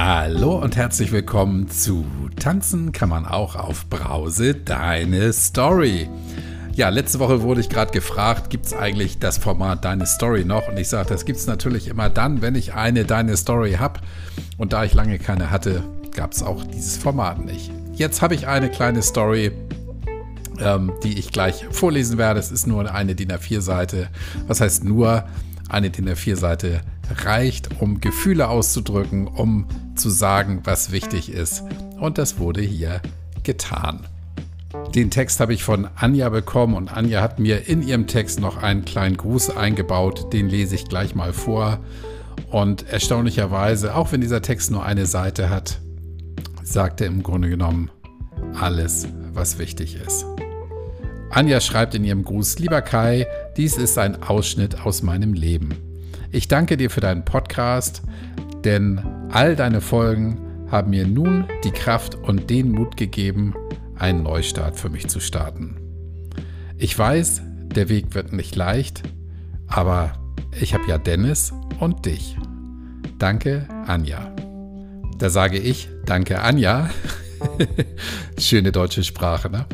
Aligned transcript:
Hallo 0.00 0.54
und 0.54 0.76
herzlich 0.76 1.10
willkommen 1.10 1.68
zu 1.68 2.06
Tanzen 2.38 2.92
kann 2.92 3.08
man 3.08 3.26
auch 3.26 3.56
auf 3.56 3.90
Brause 3.90 4.54
deine 4.54 5.32
Story. 5.32 6.08
Ja, 6.72 6.88
letzte 6.88 7.18
Woche 7.18 7.42
wurde 7.42 7.60
ich 7.60 7.68
gerade 7.68 7.90
gefragt, 7.90 8.48
gibt 8.48 8.66
es 8.66 8.74
eigentlich 8.74 9.18
das 9.18 9.38
Format 9.38 9.84
Deine 9.84 10.06
Story 10.06 10.44
noch? 10.44 10.68
Und 10.68 10.78
ich 10.78 10.88
sage, 10.88 11.08
das 11.08 11.24
gibt 11.24 11.40
es 11.40 11.48
natürlich 11.48 11.88
immer 11.88 12.08
dann, 12.10 12.42
wenn 12.42 12.54
ich 12.54 12.74
eine 12.74 13.06
Deine 13.06 13.36
Story 13.36 13.72
habe. 13.72 13.98
Und 14.56 14.72
da 14.72 14.84
ich 14.84 14.94
lange 14.94 15.18
keine 15.18 15.50
hatte, 15.50 15.82
gab 16.14 16.30
es 16.30 16.44
auch 16.44 16.62
dieses 16.62 16.96
Format 16.96 17.44
nicht. 17.44 17.72
Jetzt 17.92 18.22
habe 18.22 18.36
ich 18.36 18.46
eine 18.46 18.70
kleine 18.70 19.02
Story, 19.02 19.50
ähm, 20.60 20.92
die 21.02 21.18
ich 21.18 21.32
gleich 21.32 21.66
vorlesen 21.72 22.18
werde. 22.18 22.38
Es 22.38 22.52
ist 22.52 22.68
nur 22.68 22.88
eine 22.94 23.16
DIN 23.16 23.32
A4-Seite. 23.32 24.10
Was 24.46 24.60
heißt 24.60 24.84
nur? 24.84 25.24
Eine 25.68 25.90
DIN 25.90 26.08
A4-Seite 26.08 26.82
reicht, 27.24 27.80
um 27.80 28.00
Gefühle 28.00 28.48
auszudrücken, 28.48 29.26
um 29.26 29.66
zu 29.96 30.10
sagen, 30.10 30.60
was 30.64 30.92
wichtig 30.92 31.30
ist. 31.30 31.64
Und 31.98 32.18
das 32.18 32.38
wurde 32.38 32.60
hier 32.60 33.00
getan. 33.42 34.06
Den 34.94 35.10
Text 35.10 35.40
habe 35.40 35.54
ich 35.54 35.64
von 35.64 35.88
Anja 35.96 36.28
bekommen 36.28 36.74
und 36.74 36.94
Anja 36.94 37.22
hat 37.22 37.38
mir 37.38 37.68
in 37.68 37.82
ihrem 37.82 38.06
Text 38.06 38.40
noch 38.40 38.62
einen 38.62 38.84
kleinen 38.84 39.16
Gruß 39.16 39.56
eingebaut. 39.56 40.32
Den 40.32 40.48
lese 40.48 40.74
ich 40.74 40.86
gleich 40.86 41.14
mal 41.14 41.32
vor. 41.32 41.78
Und 42.50 42.88
erstaunlicherweise, 42.88 43.94
auch 43.94 44.12
wenn 44.12 44.20
dieser 44.20 44.42
Text 44.42 44.70
nur 44.70 44.84
eine 44.84 45.06
Seite 45.06 45.50
hat, 45.50 45.80
sagt 46.62 47.00
er 47.00 47.06
im 47.06 47.22
Grunde 47.22 47.48
genommen 47.48 47.90
alles, 48.60 49.08
was 49.32 49.58
wichtig 49.58 49.96
ist. 49.96 50.26
Anja 51.30 51.60
schreibt 51.60 51.94
in 51.94 52.04
ihrem 52.04 52.24
Gruß, 52.24 52.58
lieber 52.58 52.80
Kai, 52.80 53.26
dies 53.56 53.76
ist 53.76 53.98
ein 53.98 54.22
Ausschnitt 54.22 54.86
aus 54.86 55.02
meinem 55.02 55.34
Leben. 55.34 55.87
Ich 56.30 56.46
danke 56.46 56.76
dir 56.76 56.90
für 56.90 57.00
deinen 57.00 57.24
Podcast, 57.24 58.02
denn 58.62 58.98
all 59.30 59.56
deine 59.56 59.80
Folgen 59.80 60.38
haben 60.70 60.90
mir 60.90 61.06
nun 61.06 61.46
die 61.64 61.70
Kraft 61.70 62.16
und 62.16 62.50
den 62.50 62.70
Mut 62.70 62.98
gegeben, 62.98 63.54
einen 63.96 64.24
Neustart 64.24 64.78
für 64.78 64.90
mich 64.90 65.08
zu 65.08 65.20
starten. 65.20 65.76
Ich 66.76 66.96
weiß, 66.96 67.40
der 67.74 67.88
Weg 67.88 68.14
wird 68.14 68.34
nicht 68.34 68.56
leicht, 68.56 69.02
aber 69.68 70.12
ich 70.60 70.74
habe 70.74 70.84
ja 70.86 70.98
Dennis 70.98 71.54
und 71.80 72.04
dich. 72.04 72.36
Danke, 73.18 73.66
Anja. 73.86 74.30
Da 75.16 75.30
sage 75.30 75.58
ich, 75.58 75.88
danke, 76.04 76.42
Anja. 76.42 76.90
Schöne 78.38 78.70
deutsche 78.70 79.02
Sprache, 79.02 79.48
ne? 79.48 79.64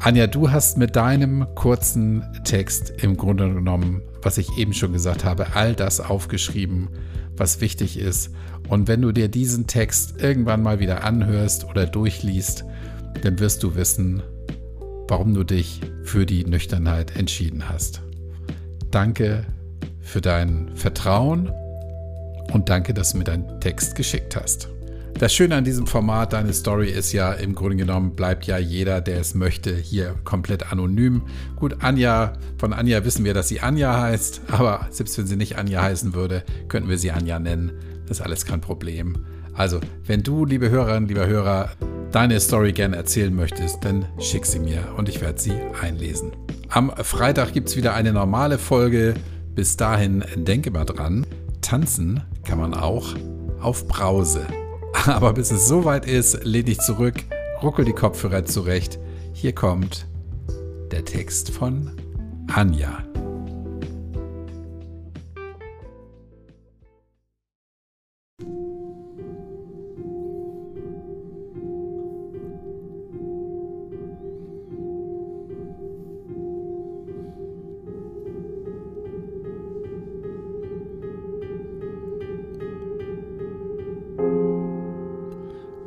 Anja, 0.00 0.26
du 0.26 0.50
hast 0.50 0.78
mit 0.78 0.96
deinem 0.96 1.46
kurzen 1.54 2.24
Text 2.44 2.92
im 3.02 3.16
Grunde 3.16 3.52
genommen, 3.52 4.02
was 4.26 4.38
ich 4.38 4.58
eben 4.58 4.74
schon 4.74 4.92
gesagt 4.92 5.24
habe, 5.24 5.54
all 5.54 5.76
das 5.76 6.00
aufgeschrieben, 6.00 6.88
was 7.36 7.60
wichtig 7.60 7.96
ist. 7.96 8.32
Und 8.68 8.88
wenn 8.88 9.00
du 9.00 9.12
dir 9.12 9.28
diesen 9.28 9.68
Text 9.68 10.20
irgendwann 10.20 10.64
mal 10.64 10.80
wieder 10.80 11.04
anhörst 11.04 11.64
oder 11.64 11.86
durchliest, 11.86 12.64
dann 13.22 13.38
wirst 13.38 13.62
du 13.62 13.76
wissen, 13.76 14.24
warum 15.06 15.32
du 15.32 15.44
dich 15.44 15.80
für 16.02 16.26
die 16.26 16.44
Nüchternheit 16.44 17.14
entschieden 17.14 17.68
hast. 17.68 18.02
Danke 18.90 19.46
für 20.00 20.20
dein 20.20 20.74
Vertrauen 20.74 21.48
und 22.52 22.68
danke, 22.68 22.94
dass 22.94 23.12
du 23.12 23.18
mir 23.18 23.24
deinen 23.24 23.60
Text 23.60 23.94
geschickt 23.94 24.34
hast. 24.34 24.75
Das 25.18 25.32
Schöne 25.32 25.56
an 25.56 25.64
diesem 25.64 25.86
Format, 25.86 26.34
deine 26.34 26.52
Story, 26.52 26.90
ist 26.90 27.12
ja 27.12 27.32
im 27.32 27.54
Grunde 27.54 27.76
genommen, 27.76 28.14
bleibt 28.14 28.46
ja 28.46 28.58
jeder, 28.58 29.00
der 29.00 29.18
es 29.18 29.34
möchte, 29.34 29.74
hier 29.74 30.14
komplett 30.24 30.70
anonym. 30.70 31.22
Gut, 31.56 31.76
Anja, 31.80 32.34
von 32.58 32.74
Anja 32.74 33.02
wissen 33.02 33.24
wir, 33.24 33.32
dass 33.32 33.48
sie 33.48 33.60
Anja 33.60 33.98
heißt, 33.98 34.42
aber 34.48 34.86
selbst 34.90 35.16
wenn 35.16 35.26
sie 35.26 35.36
nicht 35.36 35.56
Anja 35.56 35.80
heißen 35.80 36.12
würde, 36.12 36.44
könnten 36.68 36.90
wir 36.90 36.98
sie 36.98 37.12
Anja 37.12 37.38
nennen. 37.38 37.72
Das 38.06 38.18
ist 38.18 38.26
alles 38.26 38.44
kein 38.44 38.60
Problem. 38.60 39.24
Also, 39.54 39.80
wenn 40.04 40.22
du, 40.22 40.44
liebe 40.44 40.68
Hörerinnen, 40.68 41.08
lieber 41.08 41.26
Hörer, 41.26 41.70
deine 42.12 42.38
Story 42.38 42.72
gerne 42.72 42.96
erzählen 42.96 43.34
möchtest, 43.34 43.82
dann 43.86 44.04
schick 44.20 44.44
sie 44.44 44.58
mir 44.58 44.82
und 44.98 45.08
ich 45.08 45.22
werde 45.22 45.40
sie 45.40 45.54
einlesen. 45.80 46.32
Am 46.68 46.92
Freitag 46.94 47.54
gibt 47.54 47.70
es 47.70 47.76
wieder 47.76 47.94
eine 47.94 48.12
normale 48.12 48.58
Folge. 48.58 49.14
Bis 49.54 49.78
dahin 49.78 50.22
denke 50.36 50.70
mal 50.70 50.84
dran, 50.84 51.26
tanzen 51.62 52.22
kann 52.44 52.58
man 52.58 52.74
auch 52.74 53.14
auf 53.60 53.88
Brause. 53.88 54.46
Aber 55.14 55.32
bis 55.32 55.52
es 55.52 55.68
soweit 55.68 56.06
ist, 56.06 56.44
lehn 56.44 56.66
dich 56.66 56.80
zurück, 56.80 57.14
ruckel 57.62 57.84
die 57.84 57.92
Kopfhörer 57.92 58.44
zurecht. 58.44 58.98
Hier 59.32 59.54
kommt 59.54 60.06
der 60.90 61.04
Text 61.04 61.50
von 61.50 61.92
Anja. 62.52 63.04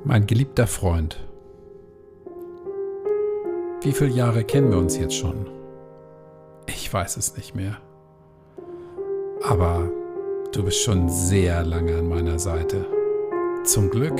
Mein 0.09 0.25
geliebter 0.25 0.65
Freund. 0.65 1.19
Wie 3.83 3.91
viele 3.91 4.09
Jahre 4.09 4.43
kennen 4.43 4.71
wir 4.71 4.79
uns 4.79 4.97
jetzt 4.97 5.13
schon? 5.13 5.47
Ich 6.65 6.91
weiß 6.91 7.17
es 7.17 7.37
nicht 7.37 7.53
mehr. 7.53 7.77
Aber 9.43 9.87
du 10.51 10.63
bist 10.63 10.81
schon 10.81 11.09
sehr 11.09 11.63
lange 11.63 11.95
an 11.95 12.09
meiner 12.09 12.39
Seite. 12.39 12.87
Zum 13.63 13.91
Glück. 13.91 14.19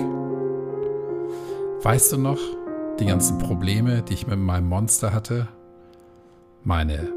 Weißt 1.82 2.12
du 2.12 2.18
noch 2.20 2.40
die 3.00 3.08
ganzen 3.08 3.40
Probleme, 3.40 4.04
die 4.04 4.14
ich 4.14 4.28
mit 4.28 4.38
meinem 4.38 4.70
Monster 4.70 5.12
hatte? 5.12 5.48
Meine 6.64 7.08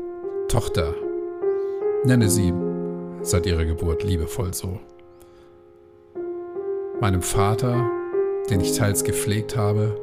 Tochter. 0.48 0.94
Nenne 2.04 2.30
sie 2.30 2.54
seit 3.20 3.44
ihrer 3.44 3.66
Geburt 3.66 4.02
liebevoll 4.02 4.54
so. 4.54 4.80
Meinem 7.02 7.20
Vater 7.20 7.86
den 8.52 8.60
ich 8.60 8.76
teils 8.76 9.02
gepflegt 9.02 9.56
habe, 9.56 9.98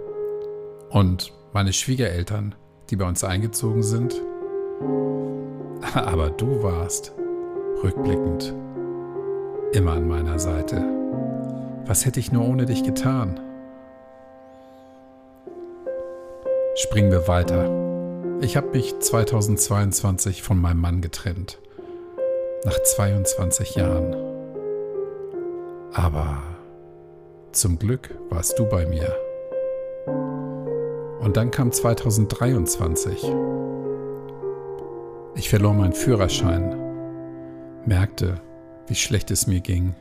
und 0.89 1.31
meine 1.53 1.71
Schwiegereltern, 1.71 2.55
die 2.89 2.95
bei 2.95 3.07
uns 3.07 3.23
eingezogen 3.23 3.83
sind. 3.83 4.19
Aber 5.93 6.31
du 6.31 6.63
warst, 6.63 7.13
rückblickend, 7.83 8.55
immer 9.71 9.91
an 9.91 10.07
meiner 10.07 10.39
Seite. 10.39 10.83
Was 11.85 12.07
hätte 12.07 12.19
ich 12.19 12.31
nur 12.31 12.43
ohne 12.43 12.65
dich 12.65 12.83
getan? 12.83 13.39
Springen 16.75 17.11
wir 17.11 17.27
weiter. 17.27 17.69
Ich 18.41 18.57
habe 18.57 18.71
mich 18.71 18.97
2022 18.99 20.41
von 20.41 20.59
meinem 20.59 20.81
Mann 20.81 21.01
getrennt. 21.01 21.59
Nach 22.65 22.81
22 22.81 23.75
Jahren. 23.75 24.15
Aber 25.93 26.41
zum 27.51 27.79
Glück 27.79 28.15
warst 28.29 28.59
du 28.59 28.65
bei 28.65 28.85
mir. 28.85 29.15
Und 31.19 31.35
dann 31.37 31.51
kam 31.51 31.71
2023. 31.71 33.23
Ich 35.35 35.49
verlor 35.49 35.73
meinen 35.73 35.93
Führerschein, 35.93 36.75
merkte, 37.85 38.35
wie 38.87 38.95
schlecht 38.95 39.31
es 39.31 39.47
mir 39.47 39.59
ging 39.59 39.95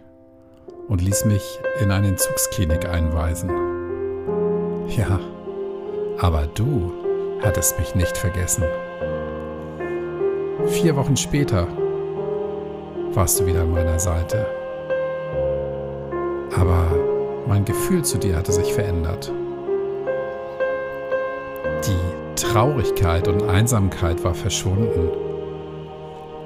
und 0.89 1.03
ließ 1.03 1.27
mich 1.27 1.59
in 1.81 1.91
eine 1.91 2.09
Entzugsklinik 2.09 2.89
einweisen. 2.89 3.51
Ja, 4.89 5.21
aber 6.19 6.47
du 6.47 6.93
hattest 7.43 7.79
mich 7.79 7.95
nicht 7.95 8.17
vergessen. 8.17 8.65
Vier 10.67 10.97
Wochen 10.97 11.17
später 11.17 11.69
warst 13.13 13.41
du 13.41 13.47
wieder 13.47 13.63
an 13.63 13.73
meiner 13.73 13.99
Seite. 13.99 14.47
Aber 16.57 17.08
mein 17.49 17.65
Gefühl 17.65 18.05
zu 18.05 18.19
dir 18.19 18.37
hatte 18.37 18.53
sich 18.53 18.75
verändert. 18.75 19.33
Die 21.87 22.37
Traurigkeit 22.37 23.27
und 23.27 23.49
Einsamkeit 23.49 24.23
war 24.23 24.35
verschwunden. 24.35 25.09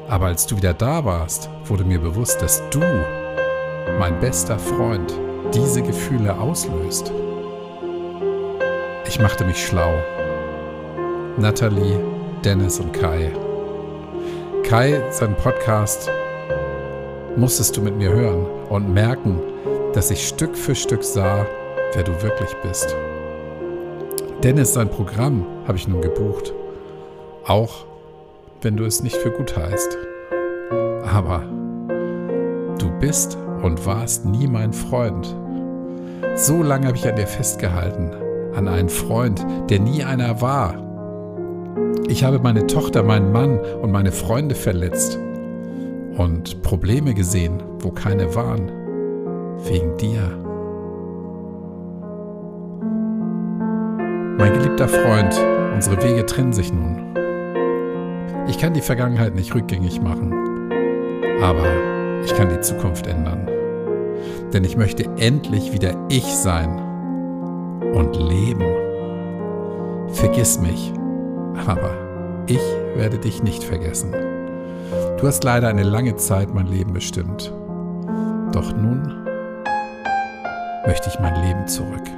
Aber 0.08 0.26
als 0.26 0.46
du 0.46 0.56
wieder 0.56 0.74
da 0.74 1.04
warst, 1.04 1.50
wurde 1.64 1.84
mir 1.84 1.98
bewusst, 1.98 2.40
dass 2.40 2.62
du, 2.70 2.80
mein 3.98 4.20
bester 4.20 4.58
Freund, 4.58 5.12
diese 5.52 5.82
Gefühle 5.82 6.38
auslöst. 6.38 7.12
Ich 9.06 9.20
machte 9.20 9.44
mich 9.44 9.66
schlau. 9.66 9.92
Natalie, 11.36 11.98
Dennis 12.44 12.78
und 12.78 12.92
Kai. 12.92 13.32
Kai, 14.62 15.02
sein 15.10 15.34
Podcast, 15.34 16.10
musstest 17.36 17.76
du 17.76 17.82
mit 17.82 17.96
mir 17.96 18.10
hören 18.10 18.46
und 18.68 18.92
merken, 18.94 19.40
dass 19.94 20.10
ich 20.10 20.26
Stück 20.26 20.56
für 20.56 20.74
Stück 20.74 21.04
sah, 21.04 21.46
wer 21.94 22.02
du 22.02 22.22
wirklich 22.22 22.54
bist. 22.62 22.96
Dennis, 24.42 24.72
sein 24.72 24.88
Programm 24.88 25.46
habe 25.66 25.76
ich 25.76 25.86
nun 25.86 26.00
gebucht. 26.00 26.52
Auch 27.46 27.84
wenn 28.62 28.76
du 28.76 28.84
es 28.84 29.02
nicht 29.02 29.16
für 29.16 29.30
gut 29.30 29.56
heißt. 29.56 29.98
Aber 31.04 31.44
du 32.78 32.90
bist 33.00 33.36
und 33.62 33.84
warst 33.86 34.24
nie 34.24 34.46
mein 34.46 34.72
Freund. 34.72 35.36
So 36.36 36.62
lange 36.62 36.86
habe 36.86 36.96
ich 36.96 37.06
an 37.06 37.16
dir 37.16 37.26
festgehalten, 37.26 38.10
an 38.54 38.68
einen 38.68 38.88
Freund, 38.88 39.44
der 39.68 39.80
nie 39.80 40.02
einer 40.02 40.40
war. 40.40 40.74
Ich 42.08 42.24
habe 42.24 42.38
meine 42.38 42.66
Tochter, 42.66 43.02
meinen 43.02 43.30
Mann 43.32 43.58
und 43.58 43.92
meine 43.92 44.12
Freunde 44.12 44.54
verletzt 44.54 45.18
und 46.16 46.62
Probleme 46.62 47.14
gesehen, 47.14 47.62
wo 47.80 47.90
keine 47.90 48.34
waren, 48.34 48.81
wegen 49.64 49.96
dir. 49.96 50.22
Mein 54.38 54.52
geliebter 54.54 54.88
Freund, 54.88 55.40
unsere 55.74 56.02
Wege 56.02 56.26
trennen 56.26 56.52
sich 56.52 56.72
nun. 56.72 57.14
Ich 58.48 58.58
kann 58.58 58.74
die 58.74 58.80
Vergangenheit 58.80 59.34
nicht 59.34 59.54
rückgängig 59.54 60.00
machen, 60.02 60.32
aber 61.42 61.66
ich 62.24 62.34
kann 62.34 62.48
die 62.48 62.60
Zukunft 62.60 63.06
ändern. 63.06 63.48
Denn 64.52 64.64
ich 64.64 64.76
möchte 64.76 65.04
endlich 65.16 65.72
wieder 65.72 65.94
ich 66.08 66.24
sein 66.24 66.78
und 67.94 68.16
leben. 68.16 68.64
Vergiss 70.08 70.60
mich, 70.60 70.92
aber 71.66 71.90
ich 72.46 72.60
werde 72.96 73.18
dich 73.18 73.42
nicht 73.42 73.62
vergessen. 73.62 74.12
Du 75.18 75.26
hast 75.26 75.44
leider 75.44 75.68
eine 75.68 75.84
lange 75.84 76.16
Zeit 76.16 76.52
mein 76.52 76.66
Leben 76.66 76.92
bestimmt. 76.92 77.52
Doch 78.52 78.76
nun 78.76 79.21
möchte 80.86 81.08
ich 81.08 81.18
mein 81.18 81.34
Leben 81.42 81.66
zurück. 81.68 82.08